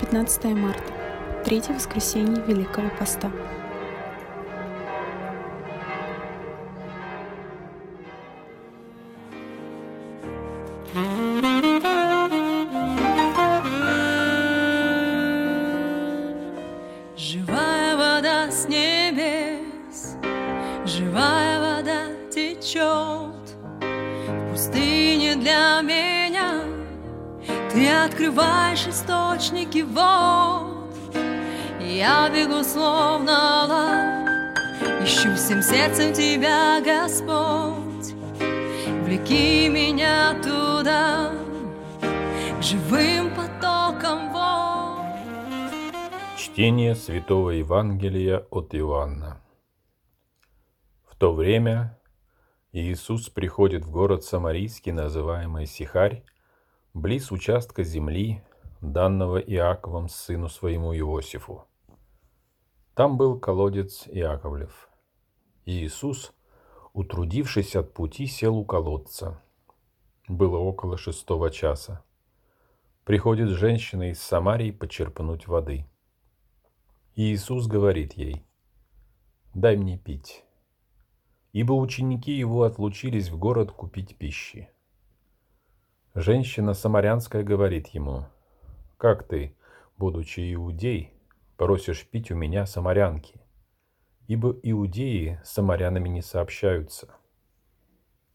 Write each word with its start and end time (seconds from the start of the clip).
15 0.00 0.44
марта, 0.44 0.92
третье 1.44 1.72
воскресенье 1.72 2.42
Великого 2.46 2.90
Поста. 2.98 3.30
Живая 17.16 17.96
вода 17.96 18.50
с 18.50 18.68
небес, 18.68 20.16
живая 20.84 21.78
вода 21.78 22.30
течет 22.30 23.56
в 23.80 24.50
пустыне 24.52 25.36
для 25.36 25.80
меня. 25.80 26.15
Ты 27.76 27.90
открываешь 27.90 28.86
источники 28.86 29.82
вод, 29.82 30.96
я 31.78 32.30
бегу 32.30 32.64
словно 32.64 33.66
лав, 33.66 35.04
ищу 35.04 35.34
всем 35.34 35.60
сердцем 35.60 36.14
тебя, 36.14 36.80
Господь. 36.80 38.14
Влеки 39.04 39.68
меня 39.68 40.32
туда, 40.42 41.34
к 42.58 42.62
живым 42.62 43.34
потокам 43.34 44.32
вод. 44.32 45.28
Чтение 46.38 46.94
Святого 46.94 47.50
Евангелия 47.50 48.38
от 48.50 48.74
Иоанна. 48.74 49.42
В 51.06 51.14
то 51.14 51.34
время 51.34 52.00
Иисус 52.72 53.28
приходит 53.28 53.84
в 53.84 53.90
город 53.90 54.24
Самарийский, 54.24 54.92
называемый 54.92 55.66
Сихарь, 55.66 56.24
близ 56.96 57.30
участка 57.30 57.84
земли, 57.84 58.42
данного 58.80 59.36
Иаковом 59.38 60.08
сыну 60.08 60.48
своему 60.48 60.96
Иосифу. 60.96 61.66
Там 62.94 63.18
был 63.18 63.38
колодец 63.38 64.08
Иаковлев. 64.08 64.88
И 65.66 65.84
Иисус, 65.84 66.32
утрудившись 66.94 67.76
от 67.76 67.92
пути, 67.92 68.26
сел 68.26 68.56
у 68.56 68.64
колодца. 68.64 69.42
Было 70.26 70.56
около 70.56 70.96
шестого 70.96 71.50
часа. 71.50 72.02
Приходит 73.04 73.50
женщина 73.50 74.10
из 74.10 74.22
Самарии 74.22 74.70
почерпнуть 74.70 75.46
воды. 75.46 75.86
И 77.14 77.30
Иисус 77.30 77.66
говорит 77.66 78.14
ей, 78.14 78.46
«Дай 79.52 79.76
мне 79.76 79.98
пить». 79.98 80.44
Ибо 81.52 81.74
ученики 81.74 82.32
его 82.32 82.62
отлучились 82.62 83.28
в 83.28 83.38
город 83.38 83.70
купить 83.70 84.16
пищи. 84.16 84.70
Женщина 86.18 86.72
самарянская 86.72 87.42
говорит 87.42 87.88
ему, 87.88 88.24
«Как 88.96 89.28
ты, 89.28 89.54
будучи 89.98 90.54
иудей, 90.54 91.12
просишь 91.58 92.08
пить 92.08 92.30
у 92.30 92.34
меня 92.34 92.64
самарянки? 92.64 93.42
Ибо 94.26 94.58
иудеи 94.62 95.38
с 95.44 95.50
самарянами 95.50 96.08
не 96.08 96.22
сообщаются». 96.22 97.14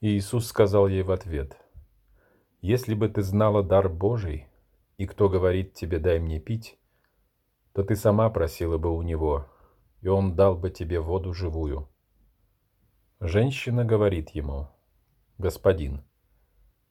И 0.00 0.16
Иисус 0.16 0.46
сказал 0.46 0.86
ей 0.86 1.02
в 1.02 1.10
ответ, 1.10 1.56
«Если 2.60 2.94
бы 2.94 3.08
ты 3.08 3.22
знала 3.22 3.64
дар 3.64 3.88
Божий, 3.88 4.46
и 4.96 5.06
кто 5.06 5.28
говорит 5.28 5.74
тебе 5.74 5.98
«дай 5.98 6.20
мне 6.20 6.38
пить», 6.38 6.78
то 7.72 7.82
ты 7.82 7.96
сама 7.96 8.30
просила 8.30 8.78
бы 8.78 8.96
у 8.96 9.02
него, 9.02 9.48
и 10.00 10.06
он 10.06 10.36
дал 10.36 10.56
бы 10.56 10.70
тебе 10.70 11.00
воду 11.00 11.34
живую». 11.34 11.88
Женщина 13.18 13.84
говорит 13.84 14.30
ему, 14.30 14.68
«Господин, 15.38 16.04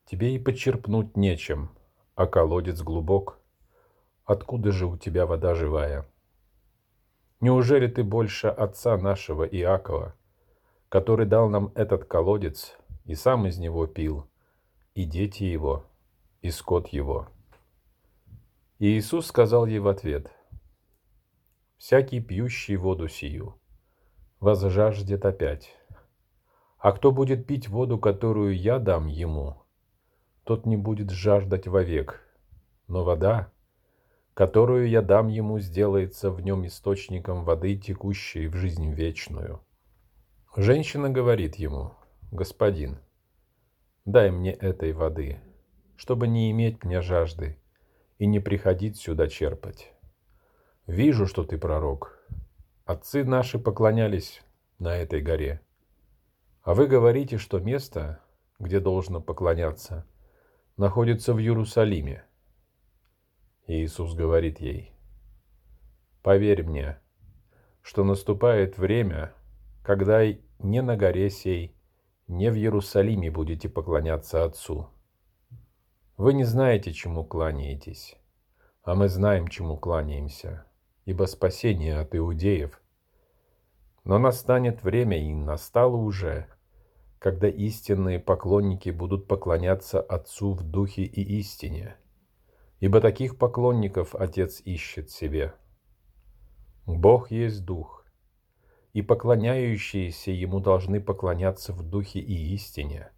тебе 0.05 0.35
и 0.35 0.39
почерпнуть 0.39 1.17
нечем, 1.17 1.69
а 2.15 2.27
колодец 2.27 2.81
глубок. 2.81 3.39
Откуда 4.25 4.71
же 4.71 4.85
у 4.85 4.97
тебя 4.97 5.25
вода 5.25 5.55
живая? 5.55 6.05
Неужели 7.39 7.87
ты 7.87 8.03
больше 8.03 8.47
отца 8.47 8.97
нашего 8.97 9.43
Иакова, 9.43 10.15
который 10.89 11.25
дал 11.25 11.49
нам 11.49 11.71
этот 11.75 12.05
колодец 12.05 12.77
и 13.05 13.15
сам 13.15 13.47
из 13.47 13.57
него 13.57 13.85
пил, 13.85 14.29
и 14.93 15.03
дети 15.05 15.43
его, 15.43 15.85
и 16.41 16.51
скот 16.51 16.87
его?» 16.89 17.27
И 18.79 18.97
Иисус 18.97 19.27
сказал 19.27 19.65
ей 19.65 19.79
в 19.79 19.87
ответ, 19.87 20.31
«Всякий 21.77 22.21
пьющий 22.21 22.75
воду 22.75 23.07
сию, 23.07 23.59
возжаждет 24.39 25.25
опять. 25.25 25.73
А 26.77 26.91
кто 26.91 27.11
будет 27.11 27.47
пить 27.47 27.69
воду, 27.69 27.97
которую 27.97 28.57
я 28.57 28.77
дам 28.77 29.07
ему, 29.07 29.62
тот 30.43 30.65
не 30.65 30.77
будет 30.77 31.09
жаждать 31.09 31.67
вовек. 31.67 32.21
Но 32.87 33.03
вода, 33.03 33.51
которую 34.33 34.89
я 34.89 35.01
дам 35.01 35.27
ему, 35.27 35.59
сделается 35.59 36.31
в 36.31 36.41
нем 36.41 36.65
источником 36.65 37.43
воды, 37.43 37.75
текущей 37.77 38.47
в 38.47 38.55
жизнь 38.55 38.91
вечную. 38.91 39.61
Женщина 40.55 41.09
говорит 41.09 41.55
ему, 41.55 41.93
«Господин, 42.31 42.99
дай 44.05 44.31
мне 44.31 44.51
этой 44.51 44.93
воды, 44.93 45.39
чтобы 45.95 46.27
не 46.27 46.51
иметь 46.51 46.83
мне 46.83 47.01
жажды 47.01 47.57
и 48.17 48.25
не 48.25 48.39
приходить 48.39 48.97
сюда 48.97 49.27
черпать. 49.27 49.93
Вижу, 50.87 51.25
что 51.25 51.43
ты 51.43 51.57
пророк. 51.57 52.19
Отцы 52.85 53.23
наши 53.23 53.57
поклонялись 53.57 54.41
на 54.79 54.95
этой 54.97 55.21
горе. 55.21 55.61
А 56.61 56.73
вы 56.73 56.87
говорите, 56.87 57.37
что 57.37 57.59
место, 57.59 58.21
где 58.59 58.79
должно 58.79 59.21
поклоняться, 59.21 60.05
находится 60.77 61.33
в 61.33 61.39
Иерусалиме. 61.39 62.23
Иисус 63.67 64.13
говорит 64.15 64.59
ей, 64.59 64.93
«Поверь 66.21 66.63
мне, 66.63 66.99
что 67.81 68.03
наступает 68.03 68.77
время, 68.77 69.33
когда 69.83 70.23
не 70.59 70.81
на 70.81 70.97
горе 70.97 71.29
сей, 71.29 71.75
не 72.27 72.49
в 72.49 72.55
Иерусалиме 72.55 73.29
будете 73.29 73.69
поклоняться 73.69 74.43
Отцу. 74.43 74.89
Вы 76.17 76.33
не 76.33 76.43
знаете, 76.43 76.93
чему 76.93 77.23
кланяетесь, 77.25 78.15
а 78.83 78.95
мы 78.95 79.09
знаем, 79.09 79.47
чему 79.47 79.77
кланяемся, 79.77 80.65
ибо 81.05 81.25
спасение 81.25 81.99
от 81.99 82.15
иудеев. 82.15 82.81
Но 84.03 84.19
настанет 84.19 84.83
время, 84.83 85.17
и 85.17 85.33
настало 85.33 85.97
уже, 85.97 86.47
когда 87.23 87.47
истинные 87.47 88.19
поклонники 88.19 88.89
будут 88.89 89.29
поклоняться 89.29 90.01
Отцу 90.01 90.51
в 90.51 90.61
духе 90.61 91.03
и 91.03 91.21
истине, 91.39 91.95
ибо 92.81 92.99
таких 92.99 93.37
поклонников 93.37 94.13
Отец 94.13 94.61
ищет 94.65 95.09
себе. 95.09 95.53
Бог 96.85 97.31
есть 97.31 97.63
Дух, 97.63 98.05
и 98.91 99.01
поклоняющиеся 99.01 100.31
Ему 100.31 100.59
должны 100.59 100.99
поклоняться 100.99 101.71
в 101.71 101.81
духе 101.81 102.19
и 102.19 102.53
истине. 102.55 103.09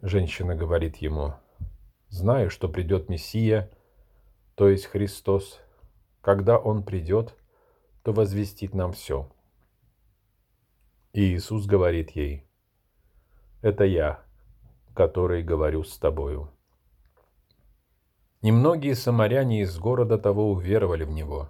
Женщина 0.00 0.54
говорит 0.54 0.96
ему, 0.96 1.34
«Знаю, 2.08 2.48
что 2.48 2.70
придет 2.70 3.10
Мессия, 3.10 3.70
то 4.54 4.66
есть 4.66 4.86
Христос. 4.86 5.60
Когда 6.22 6.56
Он 6.56 6.82
придет, 6.82 7.36
то 8.02 8.14
возвестит 8.14 8.72
нам 8.72 8.94
все». 8.94 9.30
И 11.12 11.34
Иисус 11.34 11.66
говорит 11.66 12.12
ей, 12.12 12.47
это 13.60 13.84
я, 13.84 14.20
который 14.94 15.42
говорю 15.42 15.82
с 15.82 15.98
тобою. 15.98 16.50
Немногие 18.40 18.94
самаряне 18.94 19.62
из 19.62 19.76
города 19.78 20.16
того 20.16 20.52
уверовали 20.52 21.04
в 21.04 21.10
него. 21.10 21.48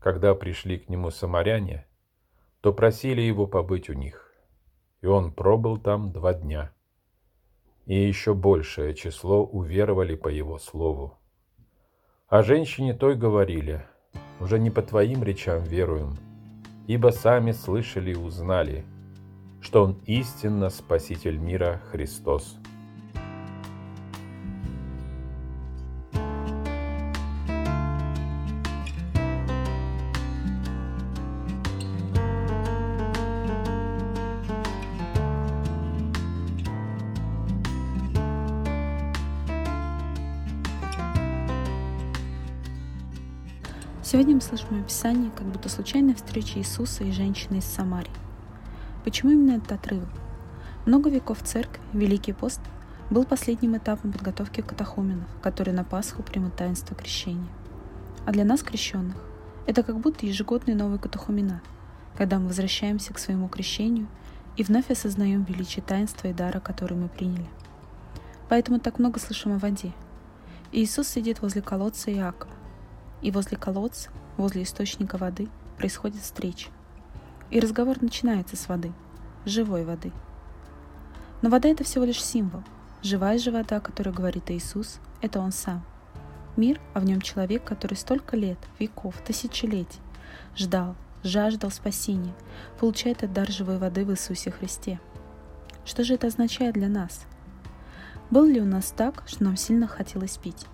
Когда 0.00 0.34
пришли 0.34 0.78
к 0.78 0.88
нему 0.88 1.10
самаряне, 1.10 1.86
то 2.60 2.72
просили 2.72 3.20
его 3.20 3.46
побыть 3.46 3.88
у 3.88 3.92
них. 3.92 4.32
И 5.00 5.06
он 5.06 5.32
пробыл 5.32 5.78
там 5.78 6.12
два 6.12 6.34
дня. 6.34 6.72
И 7.86 7.94
еще 7.94 8.34
большее 8.34 8.94
число 8.94 9.44
уверовали 9.44 10.16
по 10.16 10.28
его 10.28 10.58
слову. 10.58 11.18
А 12.28 12.42
женщине 12.42 12.94
той 12.94 13.14
говорили, 13.14 13.86
уже 14.40 14.58
не 14.58 14.70
по 14.70 14.82
твоим 14.82 15.22
речам 15.22 15.62
веруем, 15.62 16.16
ибо 16.88 17.10
сами 17.10 17.52
слышали 17.52 18.12
и 18.12 18.16
узнали– 18.16 18.84
что 19.62 19.84
Он 19.84 19.96
истинно 20.06 20.68
Спаситель 20.70 21.38
мира 21.38 21.80
Христос. 21.90 22.56
Сегодня 44.02 44.34
мы 44.34 44.42
слышим 44.42 44.78
описание 44.78 45.30
как 45.30 45.46
будто 45.46 45.70
случайной 45.70 46.14
встречи 46.14 46.58
Иисуса 46.58 47.04
и 47.04 47.12
женщины 47.12 47.58
из 47.58 47.64
Самарии. 47.64 48.10
Почему 49.04 49.32
именно 49.32 49.56
этот 49.56 49.72
отрывок? 49.72 50.08
Много 50.86 51.10
веков 51.10 51.42
в 51.42 51.46
церкви 51.46 51.80
Великий 51.92 52.32
пост 52.32 52.60
был 53.10 53.24
последним 53.24 53.76
этапом 53.76 54.12
подготовки 54.12 54.60
катахуменов, 54.60 55.28
которые 55.42 55.74
на 55.74 55.84
Пасху 55.84 56.22
примут 56.22 56.56
таинство 56.56 56.96
крещения. 56.96 57.50
А 58.24 58.32
для 58.32 58.44
нас, 58.44 58.62
крещенных, 58.62 59.16
это 59.66 59.82
как 59.82 59.98
будто 59.98 60.26
ежегодный 60.26 60.74
новый 60.74 60.98
катехумена, 60.98 61.60
когда 62.16 62.38
мы 62.38 62.48
возвращаемся 62.48 63.12
к 63.12 63.18
своему 63.18 63.48
крещению 63.48 64.06
и 64.56 64.62
вновь 64.62 64.90
осознаем 64.90 65.44
величие 65.44 65.82
таинства 65.82 66.28
и 66.28 66.32
дара, 66.32 66.60
который 66.60 66.96
мы 66.96 67.08
приняли. 67.08 67.48
Поэтому 68.48 68.80
так 68.80 68.98
много 68.98 69.18
слышим 69.18 69.52
о 69.52 69.58
воде. 69.58 69.92
И 70.72 70.82
Иисус 70.82 71.08
сидит 71.08 71.42
возле 71.42 71.62
колодца 71.62 72.12
Иакова. 72.12 72.52
И 73.20 73.30
возле 73.30 73.56
колодца, 73.56 74.10
возле 74.36 74.62
источника 74.62 75.16
воды, 75.16 75.48
происходит 75.78 76.22
встреча. 76.22 76.70
И 77.52 77.60
разговор 77.60 78.00
начинается 78.00 78.56
с 78.56 78.66
воды, 78.66 78.92
живой 79.44 79.84
воды. 79.84 80.10
Но 81.42 81.50
вода— 81.50 81.68
это 81.70 81.84
всего 81.84 82.06
лишь 82.06 82.24
символ. 82.24 82.62
Живая 83.02 83.36
же 83.36 83.50
вода, 83.50 83.76
о 83.76 83.80
которой 83.80 84.08
говорит 84.08 84.50
Иисус, 84.50 85.00
это 85.20 85.38
Он 85.38 85.52
сам. 85.52 85.84
Мир, 86.56 86.80
а 86.94 87.00
в 87.00 87.04
нем 87.04 87.20
человек, 87.20 87.62
который 87.62 87.94
столько 87.94 88.38
лет, 88.38 88.56
веков, 88.78 89.16
тысячелетий 89.22 90.00
ждал, 90.56 90.96
жаждал 91.22 91.70
спасения, 91.70 92.32
получает 92.80 93.18
этот 93.18 93.34
дар 93.34 93.50
живой 93.50 93.76
воды 93.76 94.06
в 94.06 94.10
Иисусе 94.12 94.50
Христе. 94.50 94.98
Что 95.84 96.04
же 96.04 96.14
это 96.14 96.28
означает 96.28 96.72
для 96.72 96.88
нас? 96.88 97.26
Был 98.30 98.46
ли 98.46 98.62
у 98.62 98.66
нас 98.66 98.94
так, 98.96 99.24
что 99.26 99.44
нам 99.44 99.58
сильно 99.58 99.86
хотелось 99.86 100.38
пить? 100.38 100.64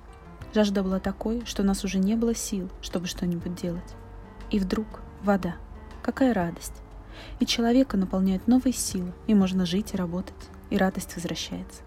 Жажда 0.55 0.85
была 0.85 1.01
такой, 1.01 1.45
что 1.45 1.65
у 1.65 1.67
нас 1.67 1.83
уже 1.83 1.99
не 1.99 2.15
было 2.15 2.37
сил, 2.37 2.71
чтобы 2.83 3.09
что-нибудь 3.09 3.57
делать. 3.57 3.97
И 4.53 4.61
вдруг 4.61 4.87
вода. 5.25 5.57
Какая 6.09 6.33
радость! 6.33 6.73
И 7.39 7.45
человека 7.45 7.99
наполняет 7.99 8.47
новые 8.47 8.73
силы, 8.73 9.13
и 9.27 9.35
можно 9.35 9.67
жить 9.67 9.93
и 9.93 9.97
работать, 9.99 10.49
и 10.71 10.79
радость 10.79 11.15
возвращается. 11.15 11.83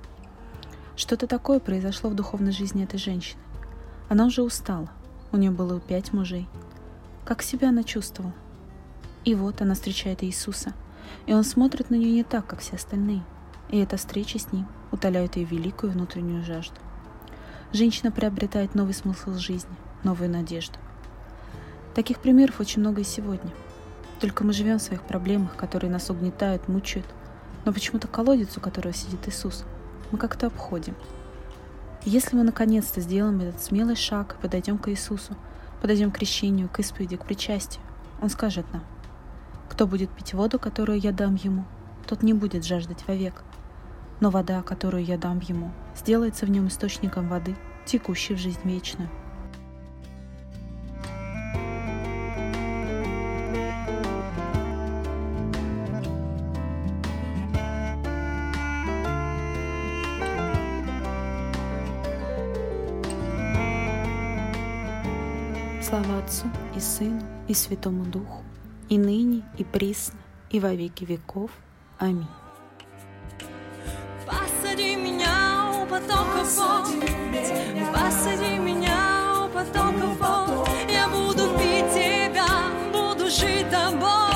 Что-то 0.96 1.26
такое 1.26 1.60
произошло 1.60 2.08
в 2.12 2.14
духовной 2.14 2.52
жизни 2.52 2.84
этой 2.84 3.00
женщины. 3.00 3.42
Она 4.10 4.28
уже 4.28 4.44
устала, 4.44 4.92
у 5.32 5.38
нее 5.38 5.50
было 5.50 5.80
пять 5.80 6.14
мужей. 6.14 6.48
Как 7.26 7.42
себя 7.42 7.70
она 7.70 7.82
чувствовала? 7.82 8.36
И 9.26 9.34
вот 9.34 9.60
она 9.64 9.74
встречает 9.74 10.24
Иисуса, 10.24 10.74
и 11.26 11.34
он 11.34 11.44
смотрит 11.44 11.90
на 11.90 11.96
нее 11.96 12.12
не 12.12 12.24
так, 12.24 12.46
как 12.46 12.60
все 12.60 12.76
остальные. 12.76 13.24
И 13.70 13.80
эта 13.80 13.98
встреча 13.98 14.38
с 14.38 14.52
ним 14.52 14.68
утоляет 14.92 15.36
ее 15.36 15.46
великую 15.46 15.94
внутреннюю 15.94 16.44
жажду. 16.44 16.76
Женщина 17.74 18.12
приобретает 18.12 18.76
новый 18.76 18.94
смысл 18.94 19.34
жизни, 19.34 19.76
новую 20.04 20.30
надежду. 20.30 20.78
Таких 21.96 22.20
примеров 22.20 22.60
очень 22.60 22.82
много 22.82 23.02
и 23.02 23.04
сегодня. 23.04 23.50
Только 24.22 24.44
мы 24.44 24.54
живем 24.54 24.78
в 24.78 24.84
своих 24.84 25.02
проблемах, 25.02 25.56
которые 25.56 25.90
нас 25.90 26.12
угнетают, 26.12 26.68
мучают. 26.68 27.08
Но 27.66 27.74
почему-то 27.74 28.08
колодец, 28.08 28.56
у 28.56 28.62
которого 28.62 28.94
сидит 28.94 29.28
Иисус, 29.28 29.66
мы 30.12 30.20
как-то 30.20 30.48
обходим. 30.48 30.96
если 32.04 32.36
мы 32.36 32.44
наконец-то 32.44 33.02
сделаем 33.02 33.40
этот 33.42 33.62
смелый 33.62 33.96
шаг 33.96 34.36
и 34.38 34.42
подойдем 34.42 34.78
к 34.78 34.90
Иисусу, 34.90 35.36
подойдем 35.82 36.12
к 36.12 36.18
крещению, 36.18 36.70
к 36.70 36.80
исповеди, 36.80 37.18
к 37.18 37.26
причастию, 37.26 37.84
Он 38.22 38.30
скажет 38.30 38.66
нам, 38.72 38.84
кто 39.70 39.88
будет 39.88 40.12
пить 40.12 40.34
воду, 40.34 40.60
которую 40.60 41.00
я 41.00 41.12
дам 41.12 41.36
ему, 41.36 41.66
тот 42.08 42.22
не 42.22 42.34
будет 42.34 42.64
жаждать 42.64 43.08
вовек. 43.08 43.44
Но 44.20 44.30
вода, 44.30 44.62
которую 44.62 45.04
я 45.04 45.18
дам 45.18 45.40
ему, 45.40 45.72
сделается 45.96 46.46
в 46.46 46.52
нем 46.52 46.68
источником 46.68 47.28
воды, 47.28 47.56
текущей 47.86 48.36
в 48.36 48.38
жизнь 48.38 48.62
вечную. 48.66 49.10
Слава 65.92 66.20
Отцу 66.20 66.46
и 66.74 66.80
Сыну 66.80 67.22
и 67.50 67.54
Святому 67.54 68.06
Духу, 68.06 68.46
и 68.88 68.98
ныне, 68.98 69.44
и 69.58 69.66
присно, 69.66 70.18
и 70.50 70.58
во 70.58 70.74
веки 70.74 71.04
веков. 71.04 71.52
Аминь. 72.00 72.26
Посади 74.26 74.96
меня 74.96 75.70
у 75.82 75.86
потока 75.86 76.46
вод, 76.46 76.88
посади 77.94 78.58
меня 78.58 79.44
у 79.44 79.50
потока 79.50 80.66
я 80.90 81.10
буду 81.10 81.50
пить 81.58 81.92
тебя, 81.92 82.48
буду 82.94 83.30
жить 83.30 83.70
тобой. 83.70 84.31